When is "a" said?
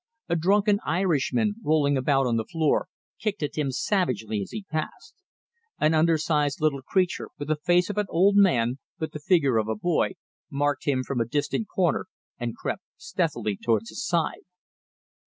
0.29-0.35, 9.67-9.75, 11.21-11.25